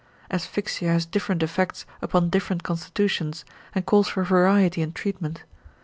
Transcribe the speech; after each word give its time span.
Asphyxia 0.31 0.87
has 0.91 1.05
different 1.05 1.43
effects 1.43 1.85
upon 2.01 2.31
different 2.31 2.63
constitutions, 2.63 3.45
and 3.75 3.85
calls 3.85 4.07
for 4.07 4.23
variety 4.23 4.81
in 4.81 4.93
treatment. 4.93 5.43